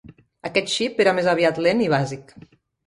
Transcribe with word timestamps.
Aquest 0.49 0.71
xip 0.77 1.03
era 1.05 1.15
més 1.19 1.31
aviat 1.37 1.61
lent 1.67 1.89
i 1.91 1.95
bàsic. 1.97 2.37